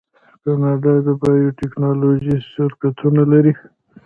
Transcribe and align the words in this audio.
کاناډا 0.43 0.93
د 1.05 1.09
بایو 1.21 1.55
ټیکنالوژۍ 1.59 2.35
شرکتونه 2.53 3.21
لري. 3.31 3.53